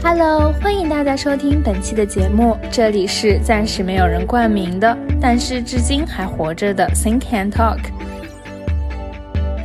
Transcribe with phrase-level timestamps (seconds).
[0.00, 7.80] Hello，欢迎大家收听本期的节目，这里是暂时没有人冠名的，但是至今还活着的 Think and Talk。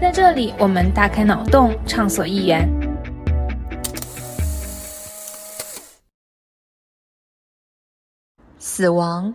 [0.00, 2.66] 在这里，我们大开脑洞，畅所欲言。
[8.58, 9.34] 死亡，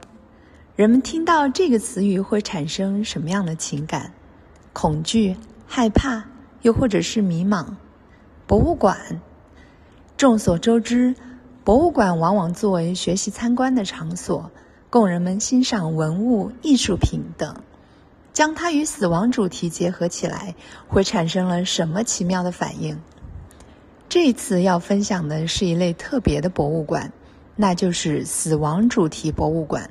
[0.76, 4.12] 人们听到这个词语会产生什么样的情感？
[4.74, 5.36] 恐惧、
[5.68, 6.24] 害怕，
[6.68, 7.66] 又或者是迷茫？
[8.46, 9.22] 博物馆。
[10.18, 11.16] 众所周知，
[11.64, 14.52] 博物馆往往作为学习参观的场所，
[14.90, 17.56] 供人们欣赏文物、艺术品等。
[18.34, 20.56] 将它与死亡主题结合起来，
[20.90, 23.00] 会产生了什么奇妙的反应？
[24.10, 27.14] 这次要分享的是一类特别的博物馆，
[27.56, 29.90] 那就是死亡主题博物馆。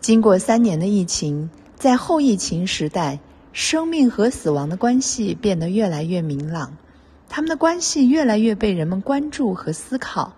[0.00, 3.20] 经过三年的疫情，在后疫情时代，
[3.52, 6.76] 生命和死亡的关系变得越来越明朗。
[7.28, 10.34] 他们的关系越来越被人们关注和思考，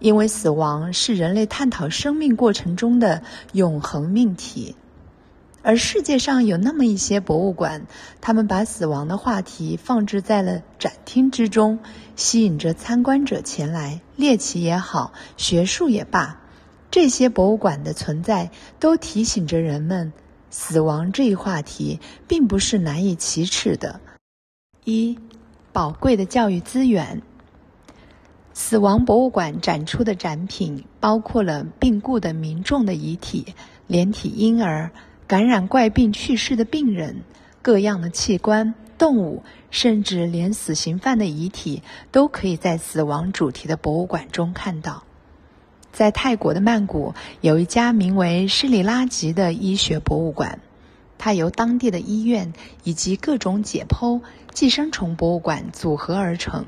[0.00, 4.74] 因为死亡是人类探讨生命过程中的永恒命题。
[5.62, 7.86] 而世界上有那么一些博物馆，
[8.20, 11.78] 他们把死亡的话题放置在了展厅之中，
[12.16, 14.00] 吸引着参观者前来。
[14.16, 16.40] 猎奇也好，学术也罢，
[16.90, 20.12] 这些博物馆的存在都提醒着人们，
[20.56, 24.00] 死亡这一话题并不是难以启齿的。
[24.84, 25.18] 一。
[25.72, 27.20] 宝贵的教育资源。
[28.52, 33.52] 死亡博物馆展出的展品包括了病故的民众的遗体、
[33.88, 34.92] 连体婴儿、
[35.26, 37.24] 感染怪病去世的病人、
[37.60, 45.02] 各样的器官、动物，甚至连死刑犯的遗体都可以在死亡主题的博物馆中看到。
[45.94, 50.58] 在泰国的曼谷，有一家名为施里拉吉的医学博物馆。
[51.16, 54.20] 它由当地的医院以及各种解剖
[54.52, 56.66] 寄生虫博物馆组合而成。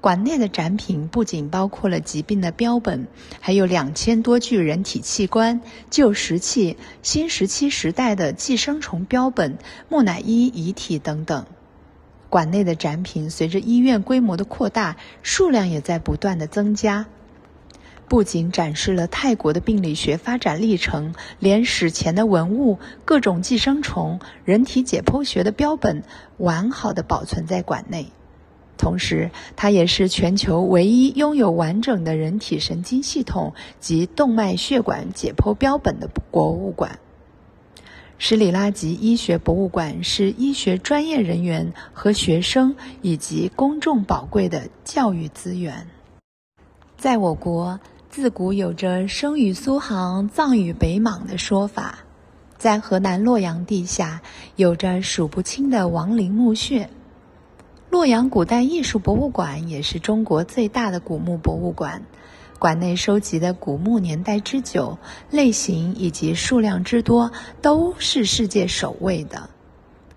[0.00, 3.08] 馆内的展品不仅包括了疾病的标本，
[3.40, 9.58] 还有两千多具人体器官、旧石器、新石器时代的寄生虫标本、
[9.88, 11.44] 木乃伊遗体等等。
[12.30, 17.06] 馆内的展品随着医院规模的扩大，数量也在不断的增加。
[18.08, 26.04] 不仅展示了泰国的病理学发展历程，连史前的文物、各种寄生虫、人体解剖学的标本
[26.36, 28.06] 完好的保存在馆内。
[28.78, 37.00] 同时，它也是全球唯一拥有完整的人体神经系统及动脉血管解剖标本的博物馆。
[38.18, 45.88] 施里拉吉医学博物馆是医学专业人员和学生以及公众宝贵的教育资源。
[46.96, 47.80] 在我国。
[48.16, 51.98] 自古有着“生于苏杭，葬于北莽”的说法，
[52.56, 54.22] 在河南洛阳地下
[54.56, 56.88] 有着数不清的亡灵墓穴。
[57.90, 62.04] 洛阳古代艺术博物馆也是中国最大的古墓博物馆，
[62.58, 64.96] 馆内收集的古墓年代之久、
[65.28, 69.50] 类型以及数量之多都是世界首位的。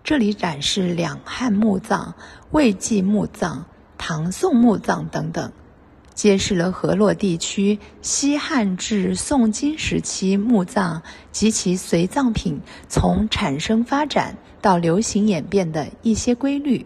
[0.05, 2.15] 这里展示两汉墓葬、
[2.51, 3.65] 魏晋墓葬、
[3.97, 5.51] 唐宋墓葬等等。
[6.19, 12.59] 揭示了河洛地区西汉至宋金时期墓葬及其随葬品
[12.89, 16.85] 从产生发展到流行演变的一些规律。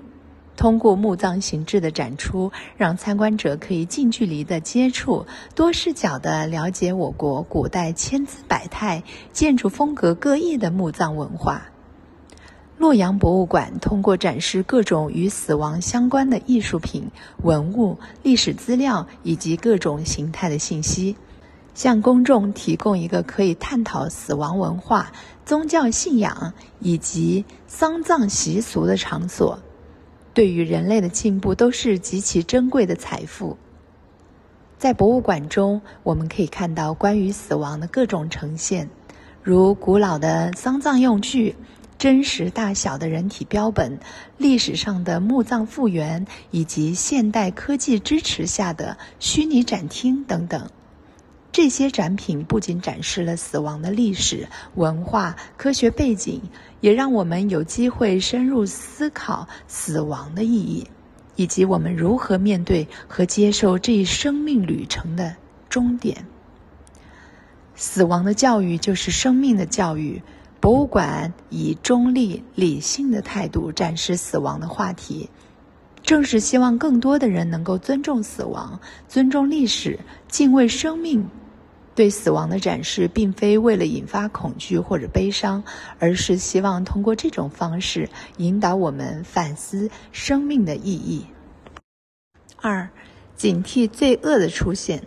[0.56, 9.02] 通过墓葬形制的展出，让参观者可以近距离的接触、多视角的了解我国古代千姿百态、
[9.32, 11.73] 建筑风格各异的墓葬文化。
[12.78, 17.10] 洛阳博物馆通过展示各种与死亡相关的艺术品、
[17.42, 21.16] 文物、历史资料以及各种形态的信息，
[21.76, 25.14] 向公众提供一个可以探讨死亡文化、
[25.46, 29.60] 宗教信仰以及丧葬习俗的场所，
[30.34, 33.56] 对于人类的进步都是极其珍贵的财富。
[34.78, 38.90] 在博物馆中，我们可以看到关于死亡的各种呈现，
[39.42, 41.56] 如古老的丧葬用具。
[42.04, 43.98] 真实大小的人体标本、
[44.38, 50.70] 历史上的墓葬复原，以及现代科技支持下的虚拟展厅等等，
[51.54, 56.42] 这些展品不仅展示了死亡的历史文化、科学背景，
[56.82, 60.86] 也让我们有机会深入思考死亡的意义，
[61.38, 65.38] 以及我们如何面对和接受这一生命旅程的
[65.70, 66.26] 终点。
[67.76, 70.22] 死亡的教育就是生命的教育。
[70.64, 75.30] 博物馆以中立、理性的态度展示死亡的话题，
[76.04, 78.80] 正是希望更多的人能够尊重死亡、
[79.10, 80.00] 尊重历史、
[80.30, 81.28] 敬畏生命，
[81.96, 85.62] 对死亡的展示，并非为了引发恐惧或者悲伤，
[86.00, 88.08] 而是希望通过这种方式
[88.38, 91.26] 引导我们反思生命的意义。
[92.62, 92.90] 二，
[93.36, 95.04] 警惕罪恶的出现。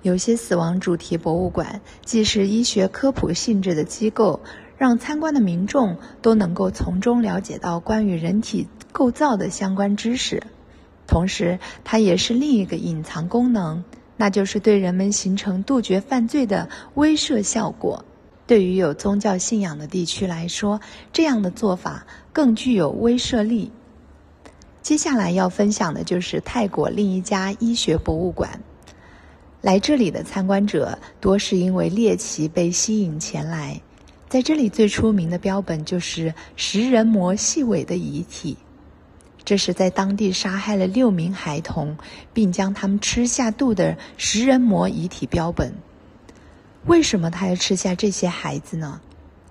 [0.00, 4.40] 有些死亡主题博物馆既是医学科普性质的机构，
[4.78, 10.42] 让参观的民众都能够从中了解到关于人体构造的相关知识，
[11.06, 13.84] 同时它也是另一个隐藏功能。
[14.18, 18.04] 那就是对人们形成杜绝犯罪的威慑效果。
[18.46, 20.80] 对于有宗教信仰的地区来说，
[21.12, 23.70] 这样的做法更具有威慑力。
[24.80, 28.60] 接下来要分享的就是泰国另一家医学博物馆。
[29.60, 33.82] 来这里的参观者多是因为猎奇被吸引前来。
[34.36, 38.58] 在这里最出名的标本就是食人魔细尾的遗体。
[39.46, 41.96] 这是在当地杀害了六名孩童，
[42.34, 45.72] 并将他们吃下肚的食人魔遗体标本。
[46.84, 49.00] 为什么他要吃下这些孩子呢？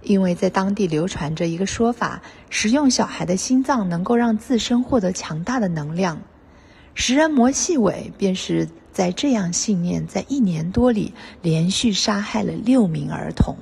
[0.04, 2.22] 因为在当地流传着一个说法：
[2.52, 6.22] 食用小孩的心脏能够让自身获得强大的能量。
[6.94, 11.12] 食人魔细尾便是在这样信念，在一年多里
[11.42, 13.58] 连续杀害了六名儿童。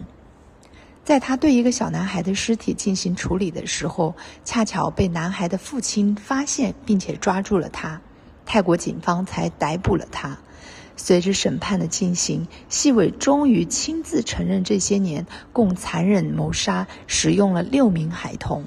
[1.04, 4.16] 在他对一个小男孩的尸体进行处理的时候，
[4.46, 8.00] 恰巧被男孩的父亲发现，并且抓住了他。
[8.46, 10.38] 泰国警方才逮捕了他。
[10.96, 18.64] 随着审判的进行，细伟终于亲自承认这些年共残忍谋杀、使用了六名孩童。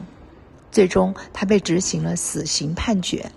[0.70, 3.30] 最终，他被执行了死刑判决。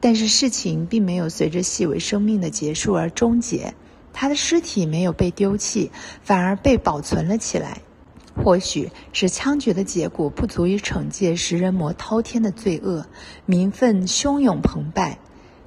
[0.00, 3.74] 但是事情并没有随着细伟生命的结束而终结，
[4.14, 5.90] 他的尸体没有被丢弃，
[6.22, 7.82] 反而被保存了起来。
[8.42, 13.06] 或许是枪决的结果不足以惩戒食人魔滔天的罪恶，
[13.44, 15.18] 民愤汹涌澎湃，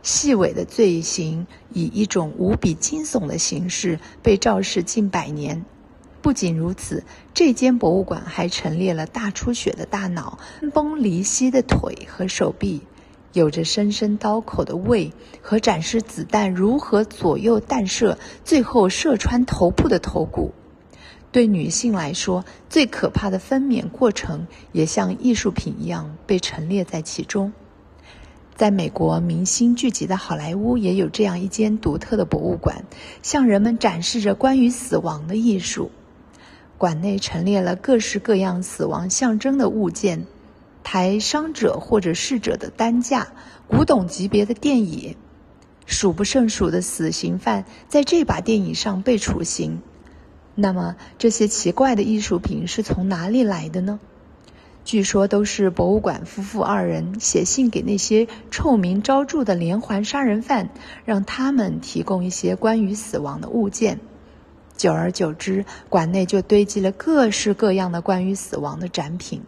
[0.01, 5.65] 细微的罪行以一种无比惊悚的形式被昭示近百年。
[6.21, 7.03] 不仅如此，
[7.33, 12.81] 这间博物馆还陈列了大出血的大脑、分崩离析的腿和手臂，
[13.33, 20.53] 有着深深刀口的胃和展示子弹如何左右弹射，最后射穿头部的头骨。
[21.31, 27.53] 对女性来说，最可怕的分娩过程也像艺术品一样被陈列在其中。
[28.55, 32.83] 在美国，明星聚集的好莱坞也有这样一间独特的博物馆，
[33.23, 35.89] 向人们展示着关于死亡的艺术。
[36.77, 40.25] 馆内陈列了各式各样死亡象征的物件，
[40.83, 43.29] 抬伤者或者逝者的担架，
[43.67, 45.15] 古董级别的电椅，
[45.85, 49.81] 数不胜数的死刑犯在这把电椅上被处刑。
[50.61, 53.99] 那么这些奇怪的艺术品是从哪里来的呢？
[54.85, 60.69] 据说都是博物馆夫妇二人写信给那些臭名昭著的连环杀人犯，
[61.03, 63.99] 让他们提供一些关于死亡的物件。
[64.77, 69.41] 久而久之，馆内就堆积了各式各样的关于死亡的展品。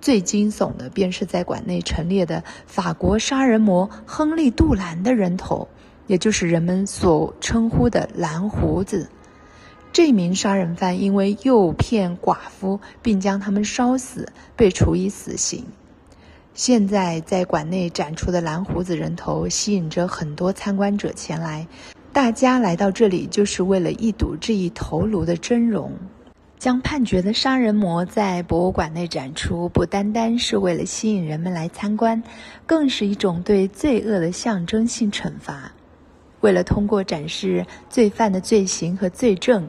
[0.00, 5.66] 最惊悚的便是在馆内陈列的法国杀人魔亨利·杜兰的人头，
[6.06, 9.10] 也就是人们所称呼的“蓝胡子”。
[9.98, 15.64] 这名杀人犯因为诱骗寡妇并将他们烧死，被处以死刑。
[16.54, 21.66] 现在在馆内展出的蓝胡子人头吸引着很多参观者前来，
[22.12, 25.92] 大家来到这里就是为了一睹这一头颅的真容。
[26.60, 32.22] 将判决的杀人魔在博物馆内展出，不单单是为了吸引人们来参观，
[32.64, 35.72] 更是一种对罪恶的象征性惩罚。
[36.40, 39.68] 为了通过展示罪犯的罪行和罪证。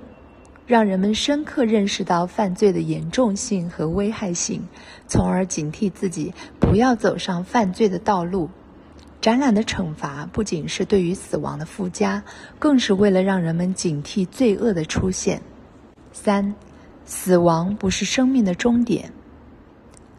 [0.69, 4.61] 让人们深刻认识到犯罪的严重性和危害性，
[5.07, 8.47] 从而警惕自己不要走上犯罪的道路。
[9.19, 12.23] 展览的惩罚不仅是对于死亡的附加，
[12.59, 15.41] 更是为了让人们警惕罪恶的出现。
[16.13, 16.53] 三，
[17.03, 19.11] 死亡不是生命的终点。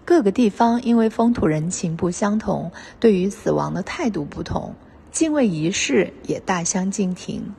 [0.04, 4.74] 各个地方因为风土人情不相同，对于死亡的态度不同，
[5.12, 7.54] 敬畏仪式也大相径庭。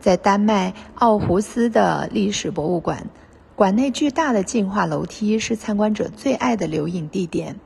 [0.00, 3.08] 在丹麦奥胡斯的历史博物馆，
[3.56, 7.56] 馆内巨大的进化楼梯是参观者最爱的留影地点。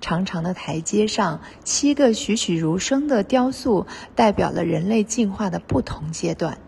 [0.00, 6.58] 长长的台阶上，七个栩栩如生的雕塑代表了人类进化的不同阶段。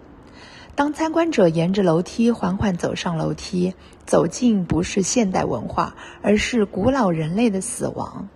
[0.74, 3.74] 当参观者沿着楼梯缓缓走上楼梯，
[4.06, 8.28] 走进不是现代文化，而是古老人类的死亡。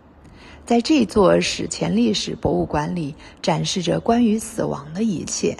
[0.64, 5.56] 在这座史前历史博物馆里，展示着关于死亡的一切。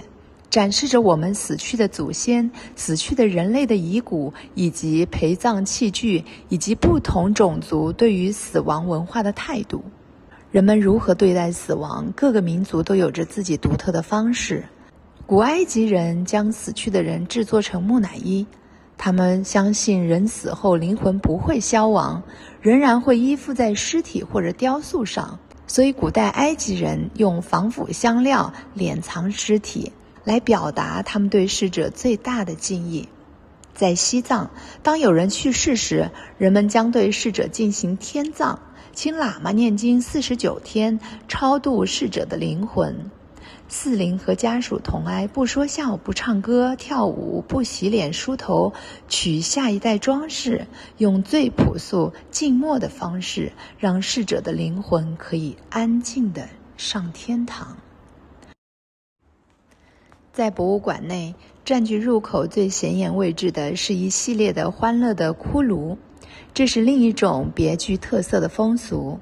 [0.51, 9.81] 展示着我们死去的祖先、死去的人类的遗骨，以及陪葬器具，以及不同种族对于死亡文化的态度。
[10.51, 12.11] 人们如何对待死亡？
[12.17, 14.65] 各个民族都有着自己独特的方式。
[15.25, 18.45] 古埃及人将死去的人制作成木乃伊，
[18.97, 22.21] 他们相信人死后灵魂不会消亡，
[22.61, 25.39] 仍然会依附在尸体或者雕塑上。
[25.65, 29.93] 所以，古代埃及人用防腐香料敛藏尸体，
[30.23, 33.09] 来表达他们对逝者最大的敬意。
[33.73, 34.51] 在西藏，
[34.83, 38.59] 当有人去世时，人们将对逝者进行天葬，
[38.93, 43.09] 请喇嘛念经四十九天，超度逝者的灵魂。
[43.67, 48.73] 四灵和家属同哀，不说笑，不唱歌跳舞，不洗脸梳头，
[49.07, 57.77] 取下一代装饰，用最朴素静默的方式，让逝者的灵魂可以安静的上天堂。
[60.33, 61.35] 在博物馆内，
[61.65, 65.97] 占据入口最显眼位置的是一系列的欢乐的骷髅，
[66.53, 69.19] 这是另一种别具特色的风俗。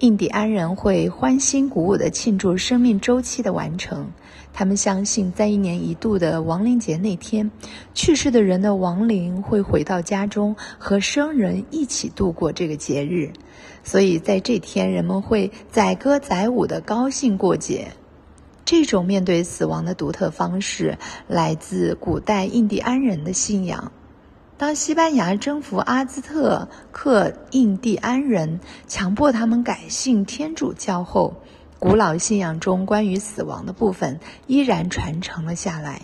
[0.00, 4.12] 印第安人会欢欣鼓舞地庆祝生命周期的完成。
[4.52, 7.50] 他们相信，在一年一度的亡灵节那天，
[7.94, 13.32] 去世的人的亡灵会回到家中，和生人一起度过这个节日。
[13.82, 17.88] 所以，在这天，人们会载歌载舞地高兴过节。
[18.64, 20.96] 这种面对死亡的独特方式，
[21.28, 23.92] 来自古代印第安人的信仰。
[24.56, 31.42] 当西班牙征服阿兹特克印第安人，强迫他们改信天主教后，
[31.78, 36.00] 古老信仰中关于死亡的部分依然传承了下来，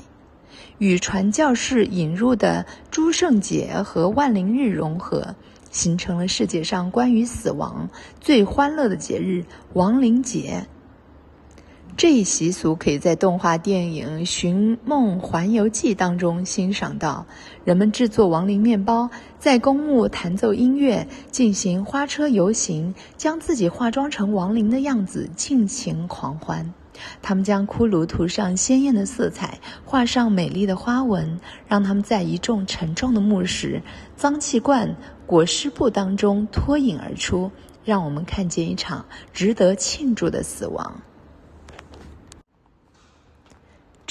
[0.78, 5.36] 与传教士引入的诸圣节和万灵日融合，
[5.70, 7.88] 形成了世界上关于死亡
[8.20, 10.66] 最欢乐的节日——亡灵节。
[11.96, 17.26] 这一习俗可以在动画电影《寻梦环游记》当中欣赏到。
[17.64, 26.72] 人们制作亡灵面包，在公墓弹奏音乐，进行花车游行，将自己化妆成亡灵的样子，尽情狂欢。
[27.22, 33.82] 他们将骷髅涂上鲜艳的色彩，画上美丽的花纹，让他们在一众沉重的木石、
[34.16, 37.50] 脏气罐、裹尸布当中脱颖而出，
[37.84, 41.02] 让我们看见一场值得庆祝的死亡。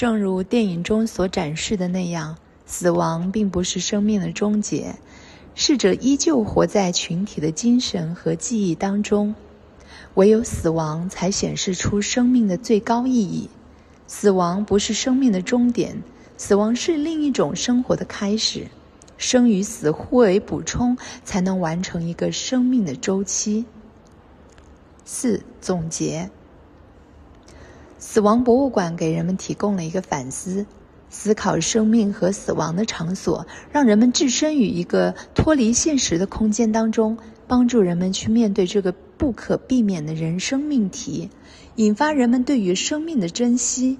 [0.00, 4.94] 正如电影中所展示的那样，死亡并不是生命的终结，
[5.54, 9.34] 逝者依旧活在群体的精神和记忆当中。
[10.14, 13.50] 唯有死亡才显示出生命的最高意义。
[14.06, 16.02] 死亡不是生命的终点，
[16.38, 18.68] 死亡是另一种生活的开始。
[19.18, 23.66] 生与死互为补充，才能完成一个生命的周期。
[25.04, 26.30] 四总结。
[28.00, 30.64] 死亡博物馆给人们提供了一个反思、
[31.10, 41.28] 思考生命和死亡的场所，让人们置身于一个脱离现实的空间当中，帮助人们去面对这个不可避免的人生命题，
[41.76, 43.98] 引发人们对于生命的珍惜，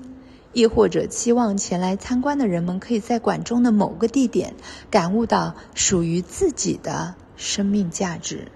[0.54, 4.54] 亦或者期望前来参观的人们可以在馆中的某个地点
[4.90, 8.48] 感悟到属于自己的生命价值。